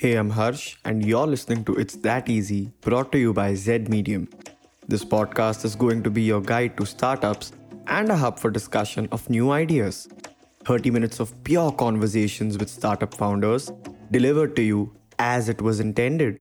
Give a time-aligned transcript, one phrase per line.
[0.00, 3.78] Hey, I'm Harsh, and you're listening to It's That Easy, brought to you by Z
[3.88, 4.28] Medium.
[4.86, 7.50] This podcast is going to be your guide to startups
[7.88, 10.08] and a hub for discussion of new ideas.
[10.66, 13.72] 30 minutes of pure conversations with startup founders
[14.12, 16.38] delivered to you as it was intended.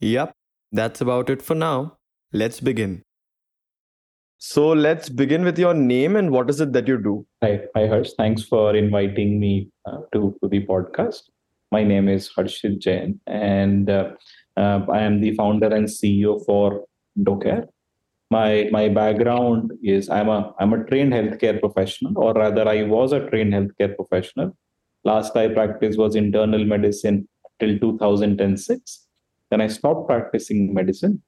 [0.00, 0.32] Yep,
[0.72, 1.98] that's about it for now.
[2.32, 3.02] Let's begin.
[4.38, 7.26] So let's begin with your name and what is it that you do?
[7.42, 8.12] Hi, hi Harsh.
[8.16, 11.24] Thanks for inviting me uh, to, to the podcast.
[11.70, 14.12] My name is Harshit Jain, and uh,
[14.56, 16.84] uh, I am the founder and CEO for
[17.18, 17.66] Doceree.
[18.30, 23.12] My my background is I'm a I'm a trained healthcare professional, or rather, I was
[23.12, 24.56] a trained healthcare professional.
[25.04, 27.28] Last I practiced was internal medicine
[27.60, 29.06] till 2006.
[29.50, 31.22] Then I stopped practicing medicine.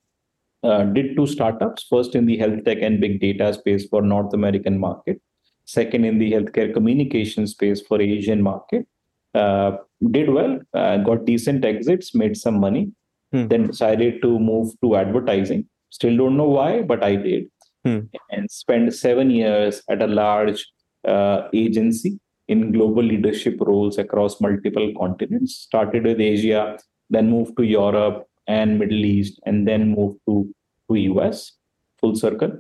[0.63, 1.87] Uh, did two startups.
[1.89, 5.21] First in the health tech and big data space for North American market.
[5.67, 8.87] Second in the healthcare communication space for Asian market
[9.35, 9.77] uh,
[10.11, 12.91] did well, uh, got decent exits, made some money,
[13.33, 13.49] hmm.
[13.49, 15.69] then decided to move to advertising.
[15.91, 17.51] Still don't know why, but I did.
[17.85, 18.01] Hmm.
[18.31, 20.67] And spent seven years at a large
[21.07, 25.57] uh, agency in global leadership roles across multiple continents.
[25.57, 30.53] Started with Asia, then moved to Europe and Middle East, and then moved to,
[30.91, 31.53] to US,
[32.01, 32.59] full circle.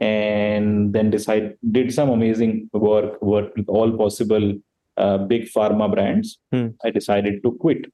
[0.00, 4.54] And then decide did some amazing work, worked with all possible
[4.96, 6.68] uh, big pharma brands, hmm.
[6.84, 7.84] I decided to quit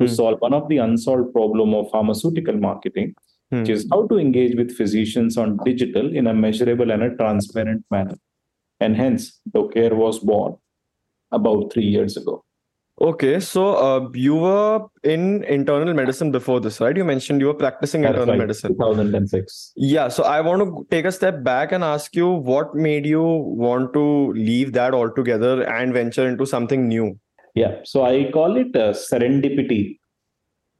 [0.00, 0.12] to hmm.
[0.12, 3.14] solve one of the unsolved problem of pharmaceutical marketing,
[3.50, 3.60] hmm.
[3.60, 7.84] which is how to engage with physicians on digital in a measurable and a transparent
[7.90, 8.16] manner.
[8.80, 10.56] And hence, Doceree was born
[11.30, 12.44] about three years ago.
[13.02, 16.96] Okay, so uh, you were in internal medicine before this, right?
[16.96, 18.74] You mentioned you were practicing That's internal right, medicine.
[18.74, 19.72] 2006.
[19.74, 23.20] Yeah, so I want to take a step back and ask you what made you
[23.20, 27.18] want to leave that altogether and venture into something new?
[27.56, 29.98] Yeah, so I call it uh, serendipity.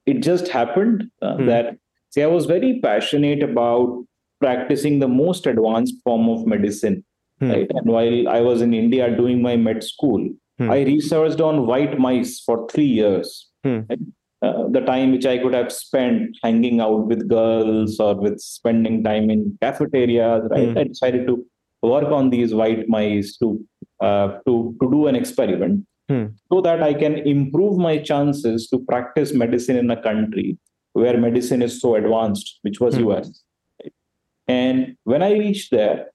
[0.07, 1.47] It just happened uh, hmm.
[1.47, 1.77] that,
[2.11, 4.05] see, I was very passionate about
[4.41, 7.05] practicing the most advanced form of medicine.
[7.41, 7.51] Hmm.
[7.51, 7.71] Right?
[7.71, 10.31] And while I was in India doing my med school,
[10.63, 10.71] Hmm.
[10.71, 13.49] I researched on white mice for three years.
[13.65, 13.81] Hmm.
[14.43, 19.05] Uh, the time which I could have spent hanging out with girls or with spending
[19.05, 20.71] time in cafeterias, right?
[20.71, 20.79] Hmm.
[20.79, 21.45] I decided to
[21.83, 23.65] work on these white mice to
[24.01, 26.27] uh, to to do an experiment hmm.
[26.51, 30.59] so that I can improve my chances to practice medicine in a country
[30.93, 33.11] where medicine is so advanced, which was hmm.
[33.11, 33.45] US.
[34.49, 36.07] And when I reached there,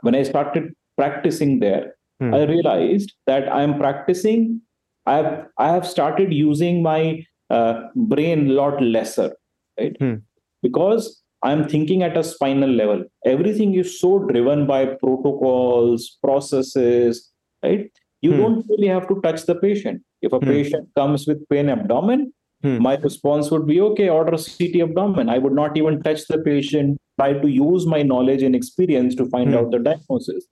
[0.00, 2.34] when I started practicing there, hmm.
[2.34, 4.60] I realized that I'm practicing.
[5.06, 9.34] I've I have started using my uh, brain a lot lesser,
[9.78, 9.96] right?
[9.98, 10.14] Hmm.
[10.62, 13.04] Because I'm thinking at a spinal level.
[13.24, 17.30] Everything is so driven by protocols, processes,
[17.62, 17.90] right?
[18.20, 18.38] You hmm.
[18.38, 20.02] don't really have to touch the patient.
[20.20, 20.46] If a hmm.
[20.46, 22.82] patient comes with pain abdomen, Hmm.
[22.82, 26.98] my response would be okay order ct abdomen i would not even touch the patient
[27.20, 29.58] try to use my knowledge and experience to find hmm.
[29.58, 30.44] out the diagnosis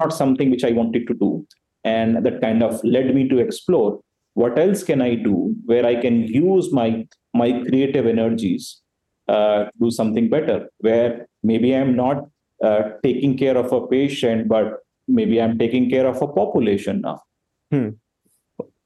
[0.00, 1.46] not something which I wanted to do.
[1.84, 4.00] And that kind of led me to explore
[4.34, 8.82] what else can I do where I can use my my creative energies
[9.28, 10.68] uh, do something better.
[10.78, 12.28] Where maybe I'm not
[12.62, 14.78] uh, taking care of a patient, but
[15.08, 17.22] maybe I'm taking care of a population now.
[17.70, 17.90] Hmm.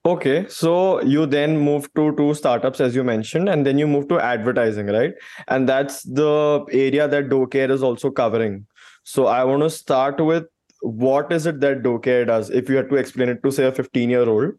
[0.06, 4.06] Okay, so you then move to two startups, as you mentioned, and then you move
[4.08, 5.14] to advertising, right?
[5.48, 8.66] And that's the area that Doceree is also covering.
[9.04, 10.44] So I want to start with
[10.84, 13.72] what is it that Doceree does if you had to explain it to say a
[13.72, 14.53] 15 year old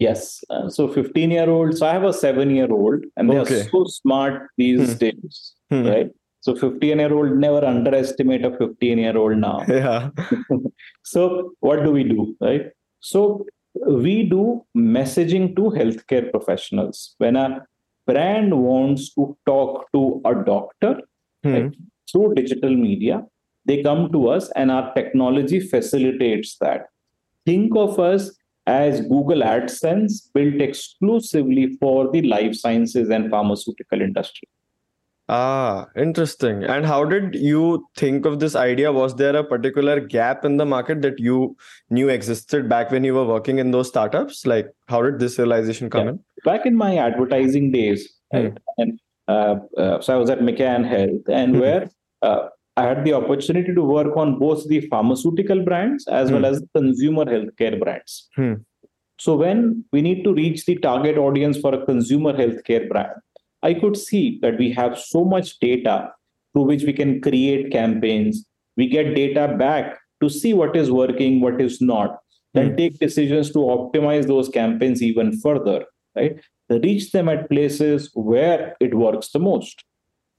[0.00, 3.38] yes uh, so 15 year old so i have a 7 year old and they
[3.38, 3.60] okay.
[3.60, 4.98] are so smart these hmm.
[4.98, 5.86] days hmm.
[5.86, 10.10] right so 15 year old never underestimate a 15 year old now yeah
[11.04, 12.66] so what do we do right
[12.98, 13.46] so
[13.86, 17.64] we do messaging to healthcare professionals when a
[18.06, 21.00] brand wants to talk to a doctor
[21.44, 21.52] hmm.
[21.52, 21.72] right,
[22.10, 23.24] through digital media
[23.66, 26.86] they come to us and our technology facilitates that
[27.46, 28.30] think of us
[28.66, 34.48] as google adsense built exclusively for the life sciences and pharmaceutical industry
[35.28, 40.44] ah interesting and how did you think of this idea was there a particular gap
[40.44, 41.56] in the market that you
[41.88, 45.88] knew existed back when you were working in those startups like how did this realization
[45.88, 46.10] come yeah.
[46.10, 48.38] in back in my advertising days hmm.
[48.38, 48.58] right?
[48.76, 51.60] and uh, uh, so i was at mccann health and hmm.
[51.60, 51.90] where
[52.20, 56.34] uh, I had the opportunity to work on both the pharmaceutical brands as hmm.
[56.34, 58.28] well as the consumer healthcare brands.
[58.34, 58.54] Hmm.
[59.18, 63.12] So when we need to reach the target audience for a consumer healthcare brand,
[63.62, 66.10] I could see that we have so much data
[66.52, 68.44] through which we can create campaigns.
[68.76, 72.18] We get data back to see what is working, what is not.
[72.54, 72.76] then mm.
[72.76, 75.84] take decisions to optimize those campaigns even further,
[76.14, 76.36] right?
[76.70, 79.82] Reach them at places where it works the most.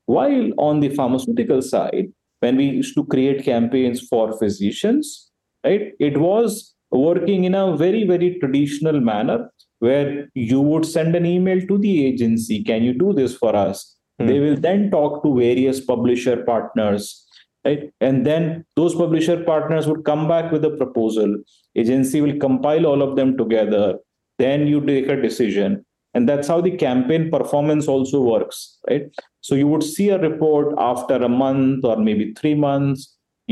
[0.05, 5.31] While on the pharmaceutical side, when we used to create campaigns for physicians,
[5.63, 9.49] right, it was working in a very, very traditional manner
[9.79, 13.95] where you would send an email to the agency, can you do this for us?
[14.21, 14.27] Mm.
[14.27, 17.25] They will then talk to various publisher partners
[17.65, 17.91] right?
[17.99, 21.35] And then those publisher partners would come back with a proposal.
[21.75, 23.95] Agency will compile all of them together.
[24.37, 25.85] Then you take a decision.
[26.13, 29.09] And that's how the campaign performance also works right
[29.47, 33.03] so you would see a report after a month or maybe 3 months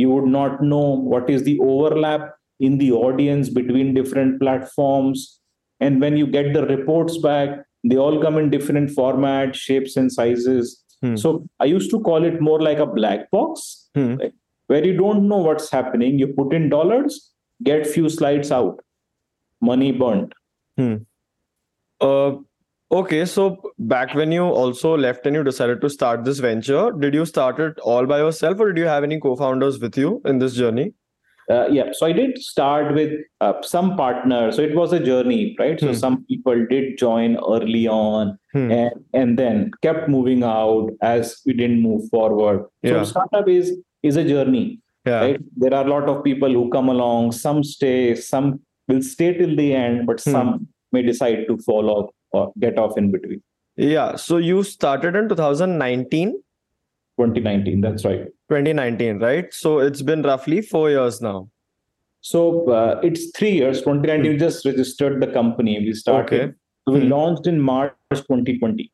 [0.02, 2.30] you would not know what is the overlap
[2.70, 5.28] in the audience between different platforms
[5.80, 7.60] and when you get the reports back
[7.92, 10.74] they all come in different formats shapes and sizes
[11.04, 11.18] Hmm.
[11.18, 14.16] So I used to call it more like a black box, hmm.
[14.16, 14.34] right?
[14.68, 16.18] where you don't know what's happening.
[16.18, 17.32] You put in dollars,
[17.62, 18.80] get few slides out,
[19.62, 20.34] money burnt.
[20.78, 20.96] Hmm.
[22.00, 22.38] Uh,
[22.94, 27.14] okay, so back when you also left and you decided to start this venture, did
[27.14, 30.40] you start it all by yourself, or did you have any co-founders with you in
[30.40, 30.94] this journey?
[31.50, 33.12] uh, yeah so i did start with
[33.42, 35.94] uh, some partners so it was a journey right so hmm.
[35.94, 38.72] some people did join early on hmm.
[38.72, 42.92] and, and then kept moving out as we didn't move forward yeah.
[42.92, 45.20] so startup is is a journey yeah.
[45.20, 49.34] right there are a lot of people who come along some stay some will stay
[49.34, 50.32] till the end but hmm.
[50.32, 53.42] some may decide to fall off or get off in between.
[53.76, 56.32] Yeah so you started in 2019
[57.20, 58.26] 2019 that's right.
[58.50, 59.54] 2019 right?
[59.54, 61.50] So it's been roughly four years now.
[62.22, 66.42] So uh, it's three years 2019 we just registered the company we started.
[66.42, 66.54] Okay.
[66.88, 67.10] so we hmm.
[67.10, 68.92] launched in march 2020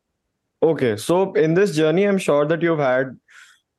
[0.61, 3.17] okay so in this journey i'm sure that you've had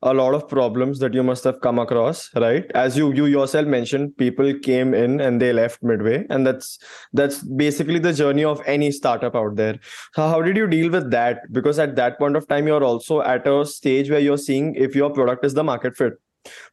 [0.03, 3.67] a lot of problems that you must have come across right as you you yourself
[3.67, 6.79] mentioned people came in and they left midway and that's
[7.13, 9.77] that's basically the journey of any startup out there
[10.13, 13.21] so how did you deal with that because at that point of time you're also
[13.21, 16.13] at a stage where you're seeing if your product is the market fit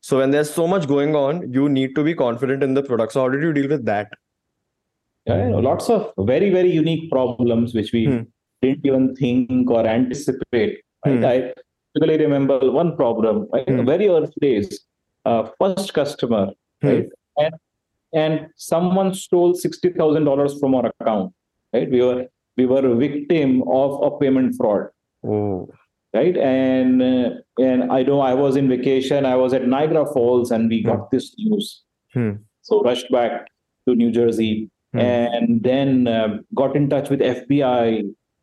[0.01, 3.13] so when there's so much going on you need to be confident in the product
[3.13, 4.09] so how did you deal with that
[5.27, 8.23] yeah, lots of very very unique problems which we hmm.
[8.63, 11.19] didn't even think or anticipate right?
[11.19, 11.25] Hmm.
[11.25, 11.53] I,
[11.94, 13.67] particularly remember one problem right?
[13.67, 13.87] Mm.
[13.87, 14.87] very early days
[15.25, 16.49] uh, first customer
[16.82, 16.88] mm.
[16.88, 17.08] right
[17.38, 17.55] and
[18.14, 21.32] and someone stole $60000 from our account
[21.73, 22.26] right we were
[22.56, 24.88] we were a victim of a payment fraud
[25.25, 25.69] oh.
[26.14, 30.50] right and uh, and i know i was in vacation i was at niagara falls
[30.50, 30.87] and we mm.
[30.87, 31.82] got this news
[32.14, 32.32] hmm.
[32.62, 33.49] so rushed back
[33.87, 35.00] to new jersey hmm.
[35.00, 38.02] and then uh, got in touch with fbi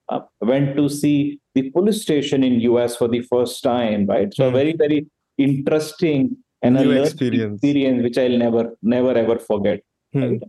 [0.10, 4.34] uh, went to see the police station in US for the first time, right?
[4.34, 4.54] So mm.
[4.54, 5.08] very, very
[5.38, 7.56] interesting and New a experience.
[7.56, 9.82] experience which I'll never, never ever forget.
[10.16, 10.32] Mm.
[10.32, 10.42] Right?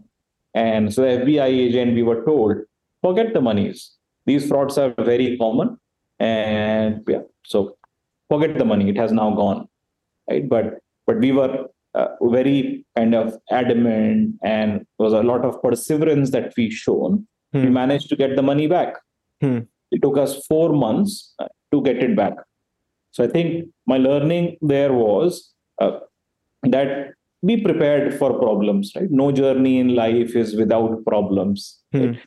[0.54, 2.56] And so FBI agent, we were told,
[3.02, 3.92] forget the monies.
[4.24, 5.78] These frauds are very common.
[6.18, 7.76] And yeah, so
[8.30, 8.88] forget the money.
[8.88, 9.68] It has now gone.
[10.28, 10.48] Right.
[10.48, 15.62] But but we were uh, very kind of adamant and there was a lot of
[15.62, 17.26] perseverance that we shown.
[17.52, 17.72] We hmm.
[17.72, 18.94] managed to get the money back.
[19.40, 19.60] Hmm.
[19.90, 22.34] It took us four months uh, to get it back.
[23.12, 26.00] So I think my learning there was uh,
[26.64, 29.10] that be prepared for problems, right?
[29.10, 31.80] No journey in life is without problems.
[31.92, 32.00] Hmm.
[32.00, 32.18] Right?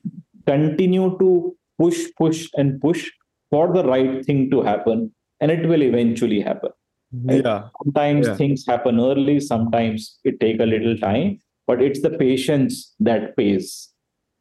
[0.45, 3.07] Continue to push, push, and push
[3.49, 6.71] for the right thing to happen, and it will eventually happen.
[7.11, 7.43] Right?
[7.43, 7.69] Yeah.
[7.83, 8.35] Sometimes yeah.
[8.35, 13.89] things happen early, sometimes it take a little time, but it's the patience that pays.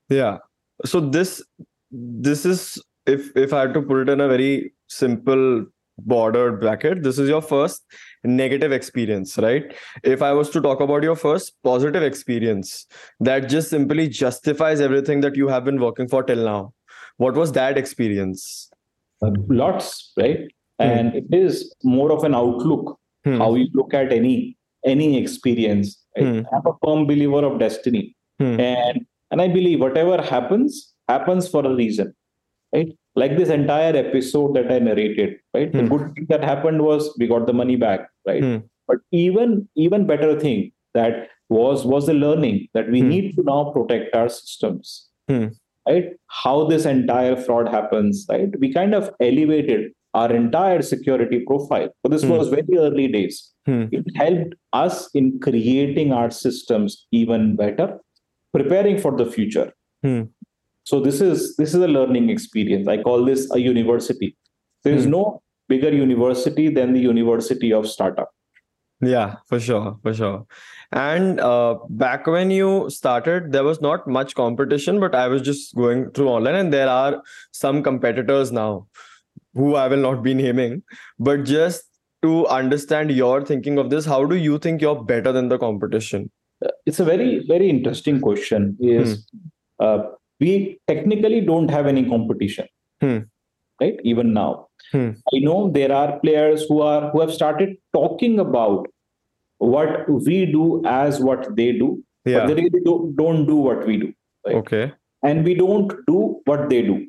[0.09, 0.39] Yeah.
[0.85, 1.43] So this
[1.91, 5.67] this is if if I had to put it in a very simple
[5.99, 7.85] bordered bracket, this is your first
[8.25, 9.75] negative experience, right?
[10.03, 12.87] If I was to talk about your first positive experience
[13.21, 16.73] that just simply justifies everything that you have been working for till now,
[17.17, 18.71] what was that experience?
[19.23, 20.41] Uh, lots, right?
[20.81, 20.87] Hmm.
[20.87, 23.39] And it is more of an outlook, hmm.
[23.39, 26.01] how you look at any any experience.
[26.17, 26.27] Right?
[26.27, 26.55] Hmm.
[26.55, 31.75] I'm a firm believer of destiny, and and I believe whatever happens happens for a
[31.75, 32.15] reason
[32.73, 32.93] right?
[33.17, 35.73] Like this entire episode that i narrated right?
[35.73, 35.89] The hmm.
[35.89, 38.43] good thing that happened was we got the money back right?
[38.43, 38.57] Hmm.
[38.87, 43.09] but even even better thing that was was the learning that we hmm.
[43.09, 45.09] need to now protect our systems
[45.89, 46.11] right?
[46.29, 48.49] How this entire fraud happens right?
[48.59, 51.89] We kind of elevated our entire security profile.
[52.03, 53.53] But this was very early days.
[53.93, 57.99] It helped us in creating our systems even better
[58.53, 59.73] preparing for the future
[60.89, 62.89] so this is this is a learning experience.
[62.89, 64.35] I call this a university.
[64.85, 65.11] There is hmm.
[65.11, 68.31] no bigger university than the university of startup.
[69.03, 70.47] Yeah, for sure, for sure.
[70.93, 75.75] And uh, back when you started, there was not much competition, but I was just
[75.75, 78.87] going through online, and there are some competitors now
[79.53, 80.83] who I will not be naming.
[81.19, 81.83] But just
[82.23, 86.31] to understand your thinking of this, how do you think you're better than the competition?
[86.65, 88.79] Uh, it's a very, very interesting question.
[88.81, 89.85] Is hmm.
[89.85, 89.99] uh,
[90.41, 92.67] we technically don't have any competition,
[93.01, 93.19] hmm.
[93.81, 93.99] right?
[94.05, 95.11] Even now, hmm.
[95.35, 98.87] I know there are players who are who have started talking about
[99.59, 102.39] what we do as what they do, yeah.
[102.39, 104.13] but they really don't, don't do what we do.
[104.47, 104.57] Right?
[104.57, 104.93] Okay.
[105.23, 107.07] And we don't do what they do.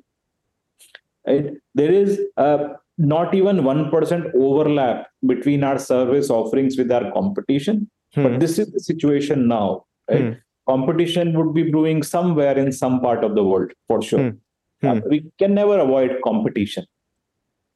[1.27, 1.53] Right?
[1.75, 7.89] There is uh, not even 1% overlap between our service offerings with our competition.
[8.15, 8.23] Hmm.
[8.23, 9.85] But this is the situation now.
[10.09, 10.37] Right?
[10.69, 14.29] Competition would be brewing somewhere in some part of the world for sure.
[14.29, 14.87] Hmm.
[14.87, 15.09] Uh, hmm.
[15.09, 16.85] we can never avoid competition.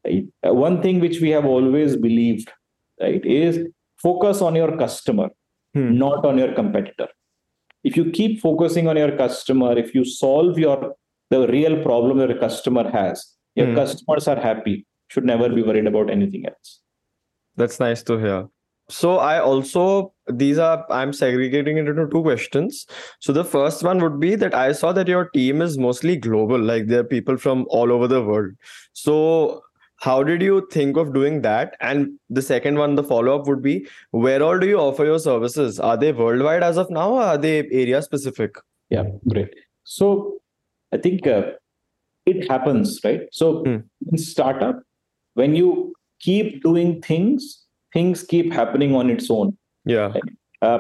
[0.06, 0.26] Right?
[0.48, 2.52] Uh, one thing which we have always believed
[3.02, 5.30] right, is focus on your customer,
[5.74, 5.98] hmm.
[5.98, 7.08] not on your competitor.
[7.84, 10.96] If you keep focusing on your customer, if you solve your
[11.30, 14.86] the real problem that a customer has, your customers are happy.
[15.10, 16.82] Should never be worried about anything else.
[17.56, 18.48] That's nice to hear.
[18.90, 22.86] So I also these are I'm segregating it into two questions.
[23.20, 26.60] So the first one would be that I saw that your team is mostly global,
[26.60, 28.52] like there are people from all over the world.
[28.94, 29.64] So
[30.04, 33.62] how did you think of doing that and the second one the follow up would
[33.62, 37.22] be where all do you offer your services are they worldwide as of now or
[37.22, 38.58] are they area specific
[38.90, 40.40] yeah great so
[40.92, 41.44] i think uh,
[42.26, 43.78] it happens right so hmm.
[44.12, 44.82] in startup
[45.36, 47.63] when you keep doing things
[47.94, 50.14] things keep happening on its own yeah
[50.62, 50.80] uh,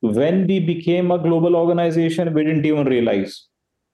[0.00, 3.46] when we became a global organization we didn't even realize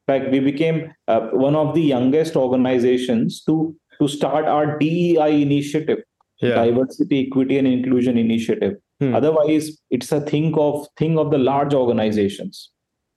[0.08, 5.98] like we became uh, one of the youngest organizations to to start our DEI initiative,
[6.40, 6.54] yeah.
[6.54, 8.76] diversity, equity, and inclusion initiative.
[9.00, 9.14] Hmm.
[9.14, 12.70] Otherwise, it's a thing of thing of the large organizations,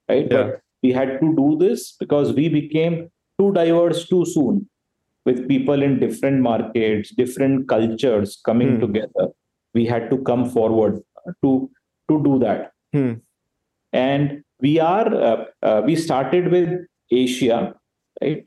[0.10, 0.27] right?
[0.29, 0.43] Yeah.
[0.43, 4.69] But we had to do this because we became too diverse too soon,
[5.25, 8.81] with people in different markets, different cultures coming hmm.
[8.81, 9.29] together.
[9.74, 11.01] We had to come forward
[11.44, 11.70] to
[12.10, 12.72] to do that.
[12.94, 13.13] Hmm.
[13.92, 16.70] And we are uh, uh, we started with
[17.12, 17.74] Asia,
[18.22, 18.46] right?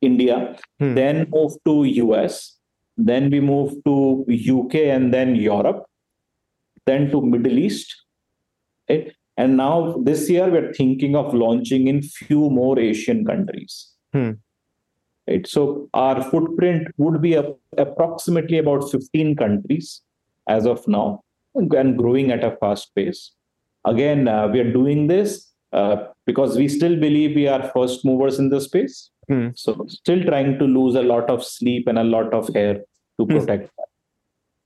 [0.00, 0.94] India, hmm.
[0.94, 2.58] then moved to US,
[2.96, 5.84] then we moved to UK and then Europe,
[6.86, 7.94] then to Middle East.
[8.88, 9.12] Right?
[9.36, 13.92] And now this year we're thinking of launching in few more Asian countries.
[14.12, 14.32] Hmm.
[15.28, 15.46] Right?
[15.46, 20.02] So our footprint would be a, approximately about 15 countries
[20.48, 21.22] as of now
[21.54, 23.32] and growing at a fast pace.
[23.86, 25.96] Again, uh, we are doing this uh,
[26.26, 29.10] because we still believe we are first movers in the space.
[29.28, 29.48] Hmm.
[29.54, 33.24] So still trying to lose a lot of sleep and a lot of hair to
[33.24, 33.38] hmm.
[33.38, 33.86] protect that.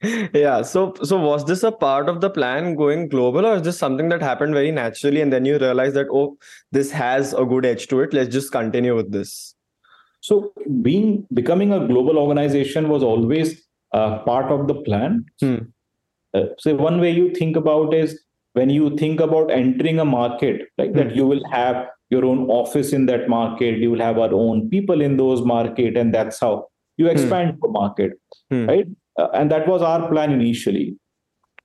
[0.35, 3.79] yeah so so was this a part of the plan going global or is this
[3.79, 6.37] something that happened very naturally and then you realize that oh
[6.71, 9.55] this has a good edge to it let's just continue with this
[10.21, 10.53] so
[10.83, 15.59] being becoming a global organization was always uh, part of the plan hmm.
[16.35, 18.21] uh, so one way you think about is
[18.53, 20.99] when you think about entering a market like hmm.
[20.99, 24.69] that you will have your own office in that market you will have our own
[24.71, 26.67] people in those market and that's how
[26.97, 27.13] you hmm.
[27.13, 27.59] expand hmm.
[27.63, 28.13] the market
[28.51, 28.67] hmm.
[28.67, 28.87] right
[29.19, 30.97] uh, and that was our plan initially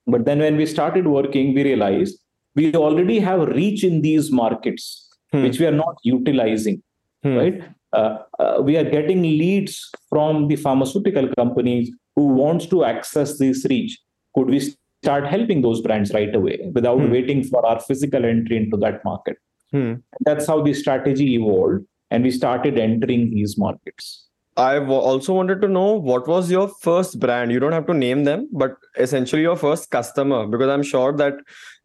[0.08, 2.20] but then when we started working we realized
[2.56, 4.88] we already have reach in these markets
[5.32, 5.44] hmm.
[5.44, 6.82] which we are not utilizing
[7.24, 7.62] right
[7.94, 13.66] uh, uh, we are getting leads from the pharmaceutical companies who wants to access this
[13.70, 14.00] reach
[14.36, 14.60] could we
[15.04, 17.12] start helping those brands right away without hmm.
[17.12, 19.38] waiting for our physical entry into that market
[19.72, 19.94] Hmm.
[20.22, 24.28] That's how the strategy evolved, and we started entering these markets.
[24.58, 27.52] I also wanted to know what was your first brand.
[27.52, 31.36] You don't have to name them, but essentially your first customer, because I'm sure that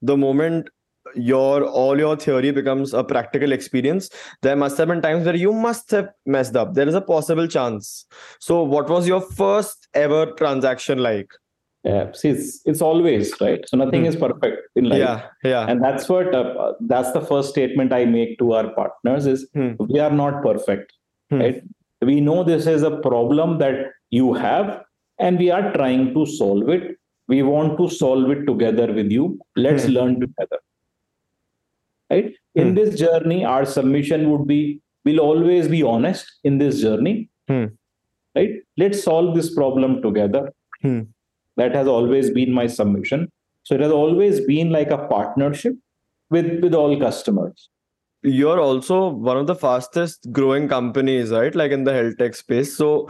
[0.03, 0.69] the moment
[1.15, 4.11] your all your theory becomes a practical experience
[4.43, 6.75] there must have been times where you must have messed up.
[6.75, 8.07] There is a possible chance.
[8.41, 11.31] So what was your first ever transaction like?
[11.85, 13.65] Yeah see it's, it's always right?
[13.69, 14.09] So nothing mm.
[14.09, 14.99] is perfect in life.
[14.99, 15.67] Yeah yeah.
[15.69, 19.77] And that's what uh, that's the first statement i make to our partners is mm.
[19.89, 20.93] we are not perfect
[21.33, 21.41] mm.
[21.41, 21.63] right?
[22.03, 24.83] We know this is a problem that you have
[25.19, 26.97] and we are trying to solve it.
[27.29, 29.41] We want to solve it together with you.
[29.57, 29.93] Let's hmm.
[29.93, 30.59] learn together
[32.11, 32.35] right?
[32.55, 32.75] In hmm.
[32.75, 37.67] this journey our submission would be we'll always be honest in this journey hmm.
[38.35, 38.51] right?
[38.77, 40.53] Let's solve this problem together.
[41.57, 43.31] That has always been my submission.
[43.63, 45.75] So it has always been like a partnership
[46.31, 47.71] with with all customers.
[48.23, 51.55] You're also one of the fastest growing companies right?
[51.55, 52.77] Like in the health tech space.
[52.77, 53.09] So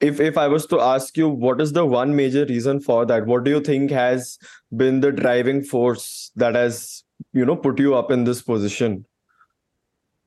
[0.00, 3.26] if if I was to ask you, what is the one major reason for that?
[3.26, 4.38] What do you think has
[4.76, 7.02] been the driving force that has
[7.36, 9.04] you know put you up in this position?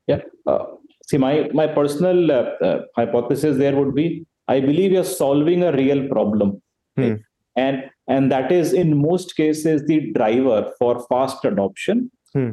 [0.08, 0.22] Yeah.
[0.48, 0.66] Uh,
[1.08, 5.72] see, my my personal uh, uh, hypothesis there would be: I believe you're solving a
[5.80, 6.62] real problem,
[6.98, 7.16] Hmm.
[7.56, 12.10] and and that is in most cases the driver for fast adoption.
[12.34, 12.52] Hmm.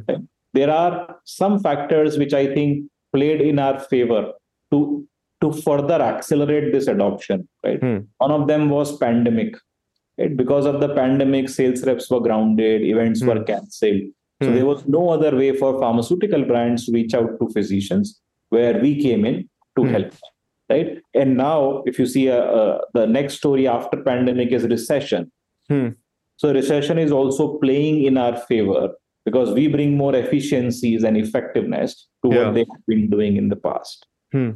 [0.58, 4.22] There are some factors which I think played in our favor
[4.72, 4.82] to
[5.42, 7.48] to further accelerate this adoption.
[7.64, 7.80] Right.
[7.80, 7.98] Hmm.
[8.18, 9.56] One of them was pandemic.
[10.18, 10.34] Right?
[10.36, 13.44] Because of the pandemic, sales reps were grounded, events were Hmm.
[13.50, 14.06] cancelled.
[14.42, 14.54] So Hmm.
[14.54, 19.00] there was no other way for pharmaceutical brands to reach out to physicians where we
[19.02, 19.88] came in to Hmm.
[19.94, 20.12] help.
[20.68, 20.98] Right.
[21.14, 25.30] And now, if you see uh, uh, the next story after pandemic is recession.
[25.68, 25.88] Hmm.
[26.36, 28.90] So recession is also playing in our favor
[29.24, 32.44] because we bring more efficiencies and effectiveness to Yeah.
[32.46, 34.06] what they have been doing in the past.
[34.32, 34.50] Hmm.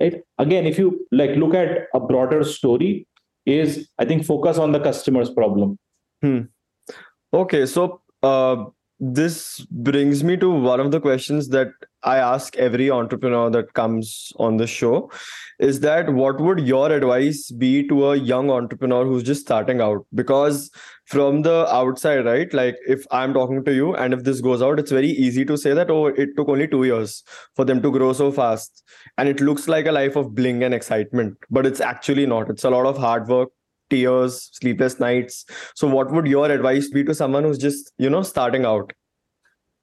[0.00, 0.22] Right.
[0.38, 3.06] Again, if you like look at a broader story,
[3.46, 5.78] is I think focus on the customer's problem.
[7.32, 8.64] Okay, so uh,
[9.00, 11.68] this brings me to one of the questions that
[12.02, 15.10] I ask every entrepreneur that comes on the show
[15.58, 20.06] is that what would your advice be to a young entrepreneur who's just starting out?
[20.14, 20.70] Because
[21.06, 24.78] from the outside, right, like if I'm talking to you and if this goes out,
[24.78, 27.22] it's very easy to say that, oh, it took only two years
[27.56, 28.82] for them to grow so fast.
[29.16, 32.50] And it looks like a life of bling and excitement, but it's actually not.
[32.50, 33.48] It's a lot of hard work,
[33.90, 35.44] tears, sleepless nights.
[35.74, 38.92] So, what would your advice be to someone who's just, you know, starting out?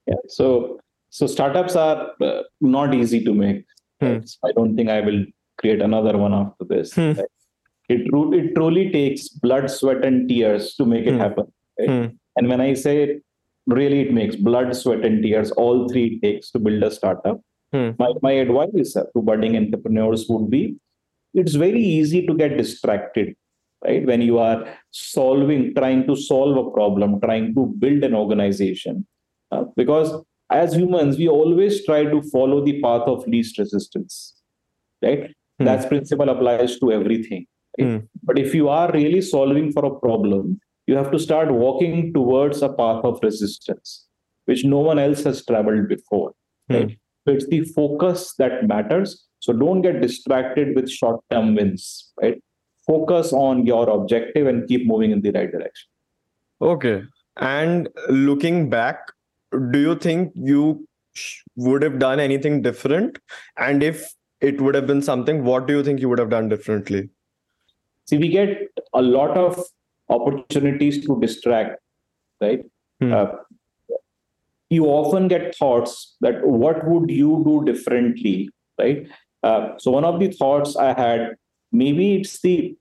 [0.08, 0.16] Yeah.
[0.28, 3.66] So so startups are uh, not easy to make.
[4.02, 4.18] Hmm.
[4.46, 5.26] I don't think I will
[5.58, 6.94] create another one after this.
[6.94, 7.14] Hmm.
[7.14, 7.26] right?
[7.90, 8.02] It,
[8.40, 11.20] it truly takes blood, sweat, and tears to make it Hmm.
[11.20, 11.46] happen.
[11.80, 11.90] right?
[11.90, 12.06] Hmm.
[12.36, 13.24] And when I say it,
[13.66, 15.52] really, it makes blood, sweat, and tears.
[15.52, 17.42] All three it takes to build a startup.
[17.74, 17.92] Hmm.
[18.00, 20.76] My my advice uh, to budding entrepreneurs would be:
[21.34, 23.36] it's very easy to get distracted,
[23.86, 24.06] right?
[24.06, 29.06] When you are solving, trying to solve a problem, trying to build an organization,
[29.52, 34.36] uh, because as humans we always try to follow the path of least resistance,
[35.02, 35.32] right?
[35.60, 35.66] Hmm.
[35.66, 37.46] That principle applies to everything.
[37.80, 37.88] right?
[37.88, 38.06] Hmm.
[38.24, 42.62] But if you are really solving for a problem, you have to start walking towards
[42.62, 44.08] a path of resistance,
[44.46, 46.34] which no one else has traveled before.
[46.70, 46.98] Right?
[47.28, 49.26] So it's the focus that matters.
[49.40, 52.14] So don't get distracted with short-term wins.
[52.22, 52.42] Right?
[52.88, 55.90] Focus on your objective and keep moving in the right direction.
[56.62, 57.04] Okay.
[57.38, 59.12] And looking back,
[59.72, 63.20] do you think you sh- would have done anything different?
[63.58, 66.50] And if it would have been something, what do you think you would have done
[66.50, 67.10] differently?
[68.06, 69.62] See, we get a lot of
[70.10, 71.82] opportunities to distract,
[72.40, 72.64] right?
[73.02, 73.14] Hmm.
[73.14, 73.26] Uh,
[74.70, 79.08] you often get thoughts that what would you do differently, right?
[79.44, 81.36] Uh, so one of the thoughts I had,
[81.72, 82.76] maybe it's the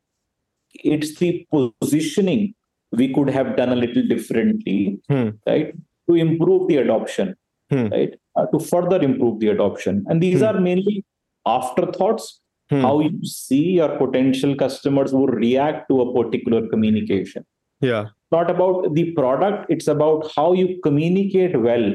[0.85, 2.55] it's the positioning
[2.93, 5.31] we could have done a little differently, Hmm.
[5.47, 5.75] right?
[6.09, 7.35] To improve the adoption,
[7.71, 7.87] Hmm.
[7.89, 8.15] right?
[8.37, 10.47] Uh, to further improve the adoption, and these Hmm.
[10.49, 11.05] are mainly
[11.47, 12.81] afterthoughts Hmm.
[12.81, 17.45] how you see your potential customers will react to a particular communication.
[17.81, 18.07] Yeah.
[18.33, 21.87] Not about the product, it's about how you communicate well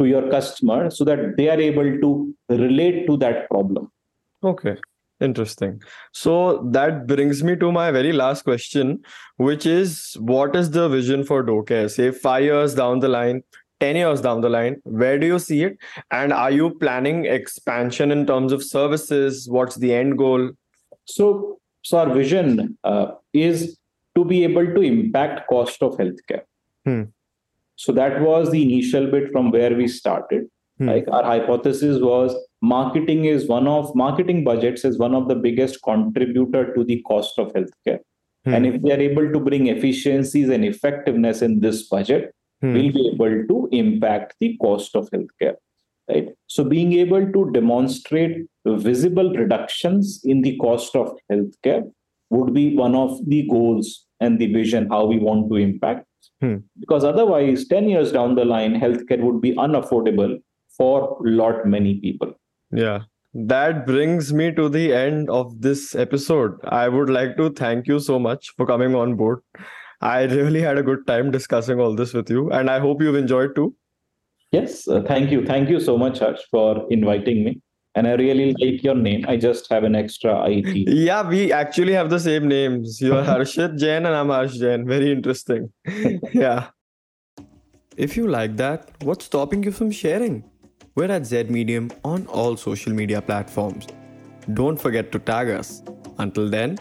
[0.00, 3.90] to your customer so that they are able to relate to that problem.
[4.44, 4.76] Okay.
[5.20, 5.80] Interesting.
[6.12, 9.02] So that brings me to my very last question,
[9.36, 11.90] which is what is the vision for Doceree?
[11.90, 13.42] Say five years down the line,
[13.80, 15.78] 10 years down the line, where do you see it?
[16.10, 19.48] And are you planning expansion in terms of services?
[19.48, 20.50] What's the end goal?
[21.06, 23.78] So, so our vision uh, is
[24.16, 26.42] to be able to impact cost of healthcare.
[26.84, 27.04] Hmm.
[27.76, 30.46] So that was the initial bit from where we started.
[30.78, 30.88] Hmm.
[30.88, 35.82] Like our hypothesis was marketing is one of marketing budgets is one of the biggest
[35.82, 37.98] contributor to the cost of healthcare.
[38.44, 38.54] Hmm.
[38.54, 42.72] And if we are able to bring efficiencies and effectiveness in this budget, Hmm.
[42.72, 45.56] we'll be able to impact the cost of healthcare.
[46.08, 46.28] Right.
[46.46, 51.90] So being able to demonstrate visible reductions in the cost of healthcare
[52.30, 56.06] would be one of the goals and the vision how we want to impact.
[56.40, 56.56] Hmm.
[56.78, 60.38] Because otherwise, 10 years down the line, healthcare would be unaffordable
[60.76, 62.32] for lot many people.
[62.70, 63.00] Yeah.
[63.34, 66.52] That brings me to the end of this episode.
[66.64, 69.40] I would like to thank you so much for coming on board.
[70.00, 73.16] I really had a good time discussing all this with you, and I hope you've
[73.16, 73.74] enjoyed too.
[74.52, 75.44] Yes, uh, thank you.
[75.44, 77.60] Thank you so much, Harsh, for inviting me.
[77.94, 79.24] And I really like your name.
[79.26, 80.88] I just have an extra IT.
[80.88, 83.00] Yeah, we actually have the same names.
[83.00, 84.86] You're Harshit Jain and I'm Harsh Jain.
[84.86, 85.72] Very interesting.
[86.32, 86.68] yeah.
[87.96, 90.44] If you like that, what's stopping you from sharing?
[90.96, 93.86] We're at Z Medium on all social media platforms.
[94.54, 95.82] Don't forget to tag us.
[96.16, 96.78] Until then,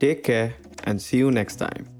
[0.00, 1.91] take care and see you next time.